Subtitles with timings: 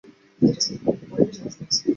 [0.39, 1.83] 本区议席一直为保守党控制。